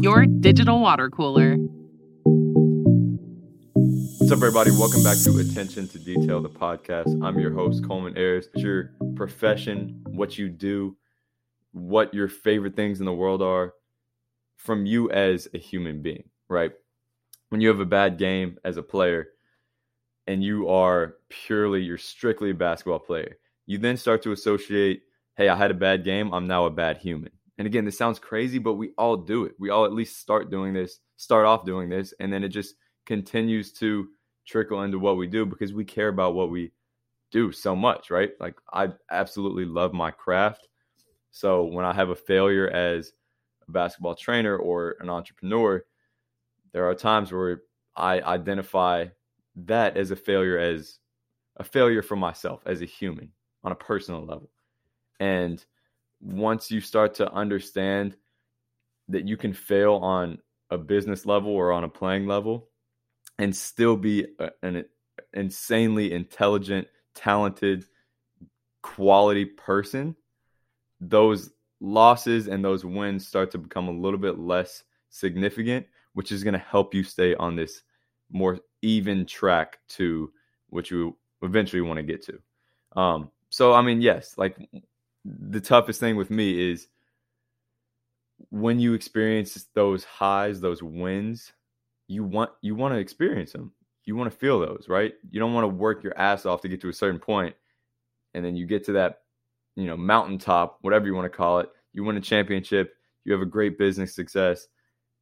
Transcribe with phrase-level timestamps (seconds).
[0.00, 1.56] your digital water cooler.
[4.18, 4.70] What's up, everybody?
[4.70, 7.20] Welcome back to Attention to Detail, the podcast.
[7.22, 8.48] I'm your host, Coleman Ayers.
[8.54, 10.96] It's your profession, what you do,
[11.72, 13.74] what your favorite things in the world are
[14.56, 16.72] from you as a human being, right?
[17.48, 19.28] When you have a bad game as a player
[20.26, 25.02] and you are purely, you're strictly a basketball player, you then start to associate,
[25.36, 27.30] hey, I had a bad game, I'm now a bad human.
[27.58, 29.54] And again, this sounds crazy, but we all do it.
[29.58, 32.76] We all at least start doing this, start off doing this, and then it just
[33.04, 34.08] continues to
[34.46, 36.72] trickle into what we do because we care about what we
[37.30, 38.30] do so much, right?
[38.40, 40.68] Like I absolutely love my craft.
[41.30, 43.12] So when I have a failure as
[43.66, 45.84] a basketball trainer or an entrepreneur,
[46.72, 47.62] there are times where
[47.96, 49.06] I identify
[49.56, 50.98] that as a failure as
[51.56, 53.32] a failure for myself as a human
[53.64, 54.48] on a personal level.
[55.18, 55.64] And
[56.20, 58.16] once you start to understand
[59.08, 60.38] that you can fail on
[60.70, 62.68] a business level or on a playing level
[63.38, 64.26] and still be
[64.62, 64.84] an
[65.32, 67.84] insanely intelligent, talented,
[68.82, 70.16] quality person,
[71.00, 76.42] those losses and those wins start to become a little bit less significant, which is
[76.42, 77.82] going to help you stay on this
[78.30, 80.30] more even track to
[80.68, 83.00] what you eventually want to get to.
[83.00, 84.56] Um, so, I mean, yes, like
[85.40, 86.88] the toughest thing with me is
[88.50, 91.52] when you experience those highs, those wins,
[92.06, 93.72] you want you want to experience them.
[94.04, 95.12] You want to feel those, right?
[95.30, 97.54] You don't want to work your ass off to get to a certain point,
[98.34, 99.20] and then you get to that,
[99.76, 101.68] you know, mountaintop, whatever you want to call it.
[101.92, 102.94] You win a championship.
[103.24, 104.68] You have a great business success,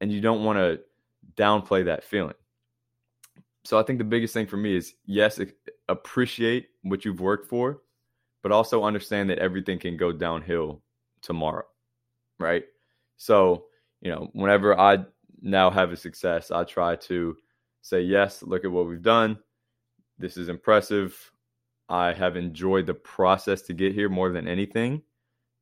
[0.00, 0.80] and you don't want to
[1.36, 2.34] downplay that feeling.
[3.64, 5.40] So I think the biggest thing for me is yes,
[5.88, 7.82] appreciate what you've worked for,
[8.42, 10.82] but also understand that everything can go downhill
[11.22, 11.64] tomorrow,
[12.38, 12.64] right?
[13.16, 13.66] So,
[14.00, 15.04] you know, whenever I
[15.42, 17.36] now have a success, I try to
[17.82, 19.38] say, yes, look at what we've done.
[20.18, 21.30] This is impressive.
[21.88, 25.02] I have enjoyed the process to get here more than anything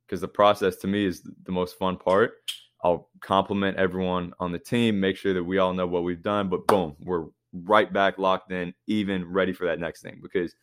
[0.07, 2.35] because the process to me is the most fun part.
[2.83, 6.49] I'll compliment everyone on the team, make sure that we all know what we've done,
[6.49, 10.21] but boom, we're right back locked in, even ready for that next thing.
[10.23, 10.55] Because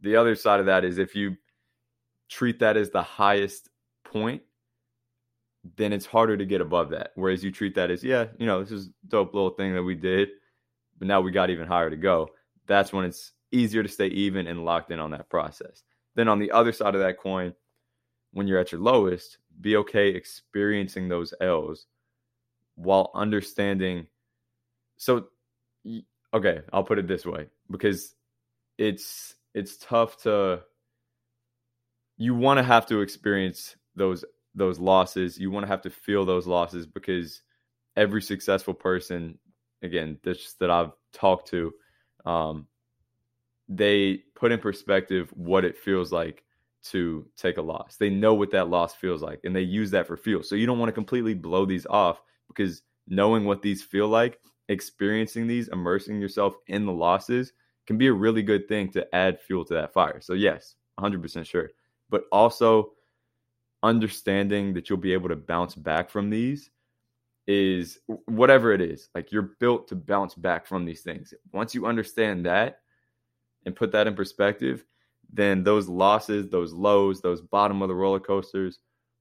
[0.00, 1.36] the other side of that is if you
[2.28, 3.68] treat that as the highest
[4.04, 4.42] point,
[5.76, 7.12] then it's harder to get above that.
[7.14, 9.94] Whereas you treat that as, yeah, you know, this is dope little thing that we
[9.94, 10.28] did,
[10.98, 12.30] but now we got even higher to go.
[12.66, 15.82] That's when it's easier to stay even and locked in on that process.
[16.14, 17.54] Then on the other side of that coin,
[18.32, 21.86] when you're at your lowest, be okay experiencing those L's
[22.76, 24.06] while understanding.
[24.96, 25.28] So,
[26.34, 28.14] okay, I'll put it this way because
[28.76, 30.62] it's it's tough to
[32.16, 34.24] you want to have to experience those
[34.54, 35.38] those losses.
[35.38, 37.42] You want to have to feel those losses because
[37.96, 39.38] every successful person,
[39.82, 41.72] again, this that I've talked to,
[42.26, 42.66] um,
[43.68, 46.44] they put in perspective what it feels like
[46.84, 47.96] to take a loss.
[47.96, 50.42] They know what that loss feels like, and they use that for fuel.
[50.42, 54.40] So you don't want to completely blow these off because knowing what these feel like,
[54.68, 57.52] experiencing these, immersing yourself in the losses
[57.88, 60.20] can be a really good thing to add fuel to that fire.
[60.20, 61.70] So, yes, 100% sure.
[62.10, 62.92] But also
[63.82, 66.68] understanding that you'll be able to bounce back from these
[67.46, 69.08] is whatever it is.
[69.14, 71.32] Like you're built to bounce back from these things.
[71.52, 72.80] Once you understand that
[73.64, 74.84] and put that in perspective,
[75.32, 78.80] then those losses, those lows, those bottom of the roller coasters,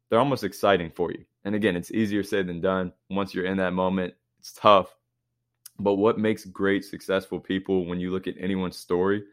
[0.10, 1.24] they're almost exciting for you.
[1.46, 2.92] And again, it's easier said than done.
[3.10, 4.94] Once you're in that moment, it's tough.
[5.80, 9.24] But what makes great, successful people when you look at anyone's story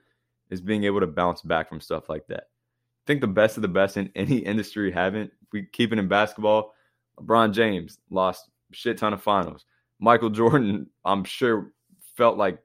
[0.50, 2.44] is being able to bounce back from stuff like that.
[2.44, 5.32] I think the best of the best in any industry haven't.
[5.52, 6.74] We keep it in basketball,
[7.18, 9.64] LeBron James lost shit ton of finals.
[10.00, 11.72] Michael Jordan, I'm sure,
[12.16, 12.58] felt like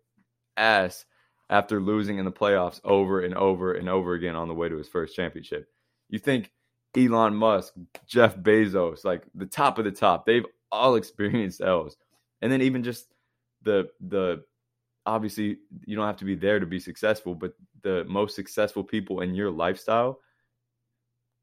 [0.58, 1.06] ass
[1.50, 4.78] after losing in the playoffs over and over and over again on the way to
[4.78, 5.68] his first championship.
[6.10, 6.52] You think
[6.96, 7.74] Elon Musk,
[8.08, 11.98] Jeff Bezos, like the top of the top, they've all experienced L's.
[12.42, 13.08] And then even just
[13.70, 14.44] the the
[15.06, 19.22] obviously you don't have to be there to be successful, but the most successful people
[19.22, 20.20] in your lifestyle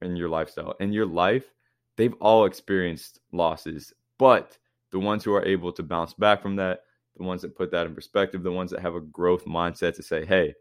[0.02, 1.55] in your lifestyle in your life,
[1.96, 3.93] they've all experienced losses.
[4.19, 4.58] But
[4.93, 6.81] the ones who are able to bounce back from that,
[7.17, 10.02] the ones that put that in perspective, the ones that have a growth mindset to
[10.02, 10.55] say, hey,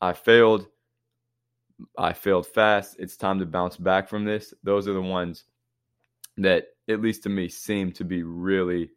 [0.00, 0.68] I failed.
[1.96, 2.96] I failed fast.
[2.98, 4.52] It's time to bounce back from this.
[4.64, 5.44] Those are the ones
[6.36, 8.90] that, at least to me, seem to be really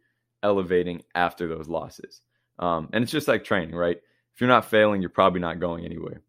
[0.44, 2.22] elevating after those losses.
[2.60, 3.98] Um, and it's just like training, right?
[4.34, 6.22] If you're not failing, you're probably not going anywhere.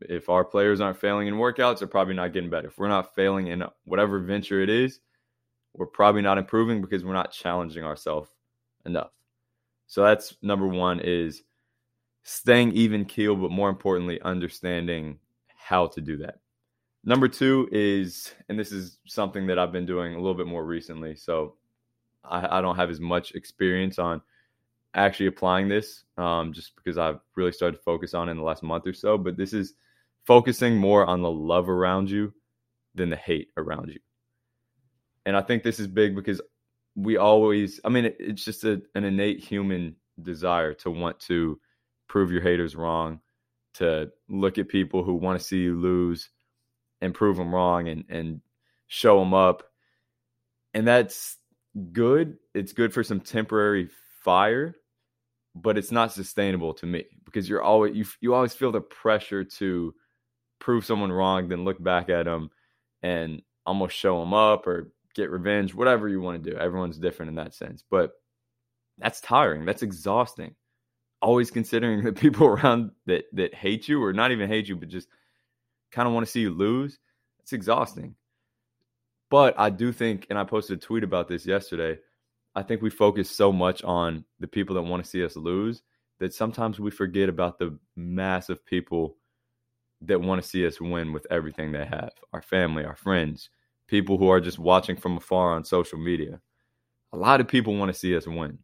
[0.00, 2.68] If our players aren't failing in workouts, they're probably not getting better.
[2.68, 5.00] If we're not failing in whatever venture it is,
[5.74, 8.30] we're probably not improving because we're not challenging ourselves
[8.84, 9.10] enough.
[9.86, 11.42] So that's number one is
[12.22, 15.18] staying even keel, but more importantly, understanding
[15.56, 16.40] how to do that.
[17.04, 20.64] Number two is, and this is something that I've been doing a little bit more
[20.64, 21.16] recently.
[21.16, 21.54] So
[22.24, 24.22] I, I don't have as much experience on
[24.94, 28.62] actually applying this um, just because I've really started to focus on in the last
[28.62, 29.16] month or so.
[29.18, 29.74] But this is
[30.26, 32.32] focusing more on the love around you
[32.94, 34.00] than the hate around you.
[35.24, 36.40] And I think this is big because
[36.94, 41.58] we always, I mean, it's just a, an innate human desire to want to
[42.08, 43.20] prove your haters wrong,
[43.74, 46.28] to look at people who want to see you lose
[47.00, 48.40] and prove them wrong and, and
[48.88, 49.62] show them up.
[50.74, 51.38] And that's
[51.92, 52.38] good.
[52.54, 53.88] It's good for some temporary
[54.22, 54.74] fire,
[55.54, 59.44] but it's not sustainable to me because you're always, you, you always feel the pressure
[59.44, 59.94] to
[60.58, 62.50] prove someone wrong, then look back at them
[63.02, 66.56] and almost show them up or get revenge, whatever you want to do.
[66.56, 68.12] Everyone's different in that sense, but
[68.98, 69.64] that's tiring.
[69.64, 70.54] That's exhausting.
[71.20, 74.88] Always considering the people around that that hate you or not even hate you, but
[74.88, 75.08] just
[75.90, 76.98] kind of want to see you lose.
[77.40, 78.14] It's exhausting.
[79.32, 81.98] But I do think, and I posted a tweet about this yesterday.
[82.54, 85.84] I think we focus so much on the people that want to see us lose
[86.20, 89.16] that sometimes we forget about the massive people
[90.02, 93.48] that want to see us win with everything they have our family, our friends,
[93.86, 96.38] people who are just watching from afar on social media.
[97.14, 98.58] A lot of people want to see us win.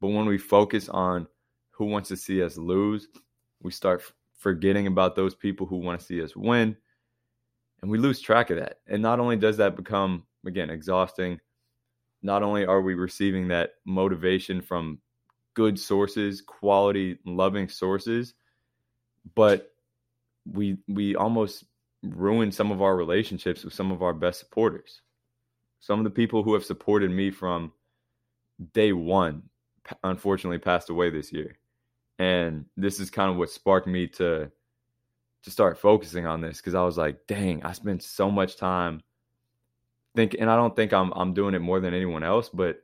[0.00, 1.26] But when we focus on
[1.72, 3.08] who wants to see us lose,
[3.60, 4.04] we start
[4.38, 6.76] forgetting about those people who want to see us win.
[7.82, 8.78] And we lose track of that.
[8.86, 11.40] And not only does that become, again, exhausting,
[12.22, 15.00] not only are we receiving that motivation from
[15.54, 18.34] good sources, quality, loving sources,
[19.34, 19.72] but
[20.50, 21.64] we we almost
[22.02, 25.02] ruin some of our relationships with some of our best supporters.
[25.80, 27.72] Some of the people who have supported me from
[28.72, 29.42] day one,
[30.04, 31.58] unfortunately, passed away this year,
[32.18, 34.50] and this is kind of what sparked me to
[35.42, 39.02] to start focusing on this because I was like, dang, I spent so much time
[40.14, 42.82] think, and I don't think I'm I'm doing it more than anyone else, but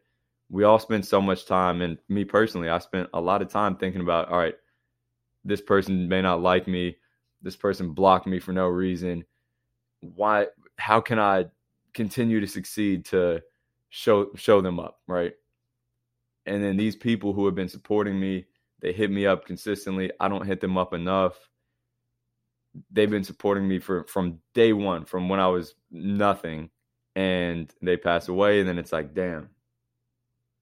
[0.50, 3.76] we all spend so much time, and me personally, I spent a lot of time
[3.76, 4.54] thinking about, all right,
[5.44, 6.96] this person may not like me
[7.42, 9.24] this person blocked me for no reason.
[10.00, 10.46] Why?
[10.76, 11.46] How can I
[11.94, 13.42] continue to succeed to
[13.90, 15.34] show show them up, right?
[16.46, 18.46] And then these people who have been supporting me,
[18.80, 20.10] they hit me up consistently.
[20.20, 21.34] I don't hit them up enough.
[22.90, 26.70] They've been supporting me for from day one, from when I was nothing,
[27.16, 28.60] and they pass away.
[28.60, 29.50] And then it's like, damn,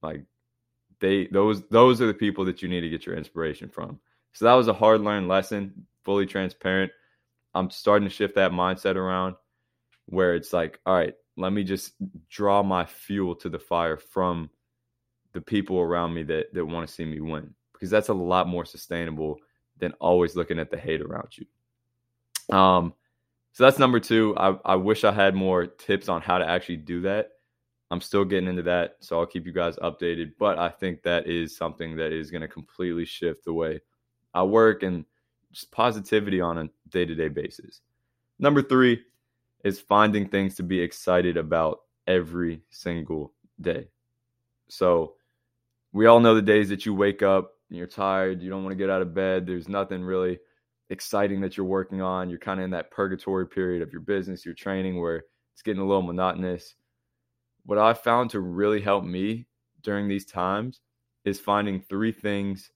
[0.01, 0.23] like
[0.99, 3.99] they those those are the people that you need to get your inspiration from.
[4.33, 6.91] So that was a hard learned lesson fully transparent.
[7.53, 9.35] I'm starting to shift that mindset around
[10.05, 11.93] where it's like, all right, let me just
[12.29, 14.49] draw my fuel to the fire from
[15.33, 18.47] the people around me that that want to see me win because that's a lot
[18.47, 19.37] more sustainable
[19.79, 21.45] than always looking at the hate around you.
[22.49, 22.93] Um,
[23.53, 24.35] so that's number two.
[24.37, 27.29] I, I wish I had more tips on how to actually do that.
[27.89, 30.33] I'm still getting into that, so I'll keep you guys updated.
[30.37, 33.81] But I think that is something that is going to completely shift the way
[34.33, 35.05] I work and
[35.51, 37.81] just positivity on a day to day basis.
[38.39, 39.01] Number three
[39.63, 43.87] is finding things to be excited about every single day.
[44.67, 45.15] So
[45.93, 48.73] we all know the days that you wake up and you're tired, you don't want
[48.73, 50.39] to get out of bed, there's nothing really
[50.89, 52.29] exciting that you're working on.
[52.29, 55.81] You're kind of in that purgatory period of your business, your training where it's getting
[55.81, 56.75] a little monotonous.
[57.65, 59.47] What I found to really help me
[59.81, 60.79] during these times
[61.25, 62.71] is finding three things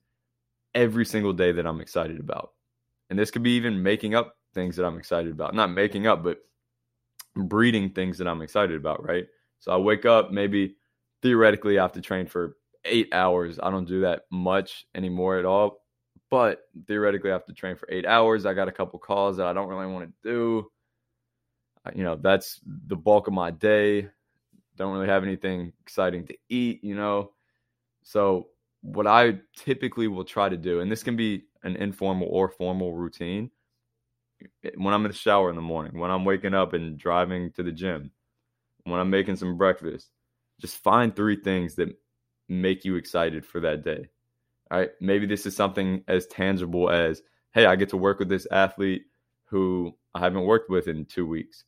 [0.76, 2.52] every single day that I'm excited about.
[3.10, 5.54] And this could be even making up things that I'm excited about.
[5.54, 6.40] Not making up, but
[7.36, 9.26] breeding things that I'm excited about, right?
[9.60, 10.76] So I wake up, maybe
[11.22, 13.60] theoretically, I have to train for eight hours.
[13.62, 15.81] I don't do that much anymore at all.
[16.32, 18.46] But theoretically, I have to train for eight hours.
[18.46, 20.72] I got a couple calls that I don't really want to do.
[21.94, 24.08] You know, that's the bulk of my day.
[24.78, 27.34] Don't really have anything exciting to eat, you know.
[28.04, 28.48] So,
[28.82, 32.94] what I typically will try to do, and this can be an informal or formal
[32.94, 33.52] routine,
[34.76, 37.64] when I'm in the shower in the morning, when I'm waking up and driving to
[37.64, 38.10] the gym,
[38.86, 40.10] when I'm making some breakfast,
[40.60, 41.90] just find three things that
[42.48, 44.08] make you excited for that day.
[44.72, 44.92] Right.
[45.02, 47.22] Maybe this is something as tangible as,
[47.54, 49.04] hey, I get to work with this athlete
[49.46, 51.66] who I haven't worked with in two weeks.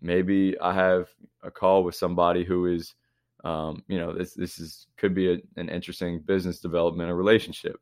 [0.00, 1.08] Maybe I have
[1.42, 2.94] a call with somebody who is,
[3.44, 7.80] um, you know, this this is could be a, an interesting business development or relationship.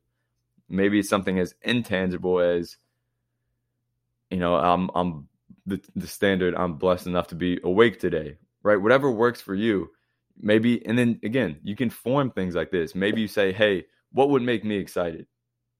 [0.69, 2.77] Maybe it's something as intangible as
[4.31, 5.29] you know, I'm I'm
[5.67, 6.55] the, the standard.
[6.55, 8.81] I'm blessed enough to be awake today, right?
[8.81, 9.91] Whatever works for you.
[10.41, 12.95] Maybe, and then again, you can form things like this.
[12.95, 15.27] Maybe you say, hey, what would make me excited?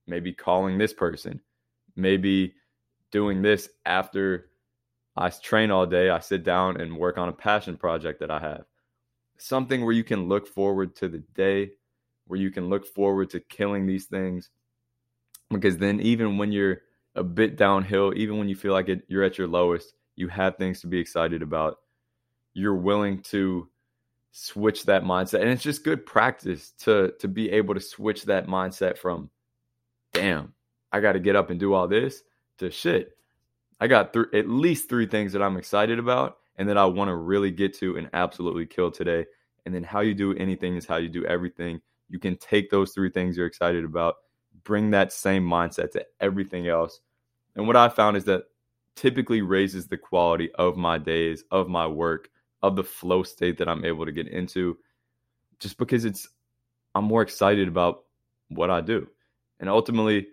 [0.07, 1.39] Maybe calling this person.
[1.95, 2.53] Maybe
[3.11, 4.49] doing this after
[5.15, 6.09] I train all day.
[6.09, 8.65] I sit down and work on a passion project that I have.
[9.37, 11.71] Something where you can look forward to the day,
[12.27, 14.49] where you can look forward to killing these things.
[15.49, 16.81] Because then, even when you're
[17.15, 20.57] a bit downhill, even when you feel like it, you're at your lowest, you have
[20.57, 21.77] things to be excited about.
[22.53, 23.69] You're willing to
[24.33, 28.47] switch that mindset, and it's just good practice to to be able to switch that
[28.47, 29.29] mindset from,
[30.11, 30.53] damn,
[30.91, 32.23] I got to get up and do all this
[32.57, 33.15] to shit.
[33.79, 37.09] I got th- at least three things that I'm excited about and that I want
[37.09, 39.25] to really get to and absolutely kill today.
[39.65, 41.81] And then how you do anything is how you do everything.
[42.09, 44.15] You can take those three things you're excited about
[44.63, 47.01] bring that same mindset to everything else.
[47.55, 48.43] And what I found is that
[48.95, 52.29] typically raises the quality of my days, of my work,
[52.63, 54.77] of the flow state that I'm able to get into
[55.59, 56.27] just because it's
[56.95, 58.05] I'm more excited about
[58.49, 59.07] what I do.
[59.59, 60.27] And ultimately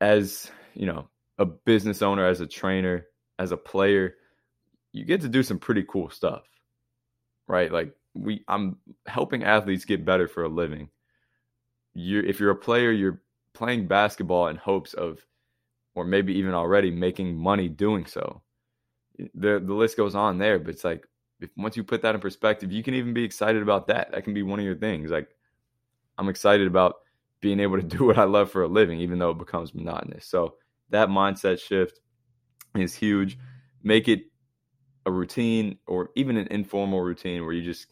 [0.00, 3.06] as, you know, a business owner, as a trainer,
[3.38, 4.14] as a player,
[4.92, 6.44] you get to do some pretty cool stuff.
[7.48, 7.70] Right?
[7.70, 8.76] Like we I'm
[9.06, 10.88] helping athletes get better for a living.
[11.94, 13.20] You if you're a player, you're
[13.54, 15.24] playing basketball in hopes of,
[15.94, 18.42] or maybe even already making money doing so.
[19.18, 21.06] The the list goes on there, but it's like
[21.40, 24.12] if once you put that in perspective, you can even be excited about that.
[24.12, 25.10] That can be one of your things.
[25.10, 25.28] Like
[26.18, 26.96] I'm excited about
[27.40, 30.26] being able to do what I love for a living, even though it becomes monotonous.
[30.26, 30.54] So
[30.90, 32.00] that mindset shift
[32.76, 33.38] is huge.
[33.82, 34.22] Make it
[35.06, 37.86] a routine or even an informal routine where you just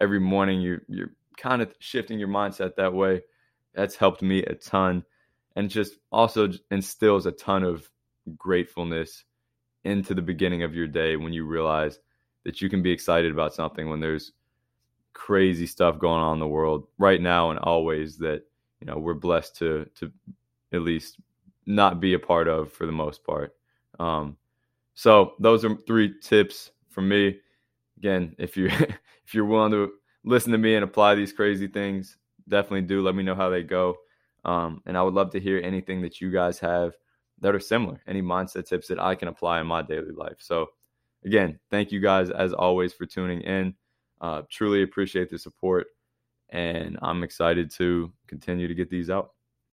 [0.00, 3.22] every morning you're you're kind of shifting your mindset that way
[3.74, 5.04] that's helped me a ton
[5.56, 7.88] and just also instills a ton of
[8.36, 9.24] gratefulness
[9.84, 11.98] into the beginning of your day when you realize
[12.44, 14.32] that you can be excited about something when there's
[15.12, 18.42] crazy stuff going on in the world right now and always that
[18.80, 20.12] you know we're blessed to to
[20.72, 21.18] at least
[21.66, 23.54] not be a part of for the most part
[23.98, 24.36] um
[24.94, 27.36] so those are three tips from me
[27.96, 28.66] again if you
[29.26, 29.90] if you're willing to
[30.24, 32.16] listen to me and apply these crazy things
[32.48, 33.02] definitely do.
[33.02, 33.96] Let me know how they go.
[34.44, 36.94] Um, and I would love to hear anything that you guys have
[37.40, 40.36] that are similar, any mindset tips that I can apply in my daily life.
[40.38, 40.66] So,
[41.24, 43.74] again, thank you guys as always for tuning in.
[44.20, 45.86] Uh, truly appreciate the support,
[46.50, 49.30] and I'm excited to continue to get these out.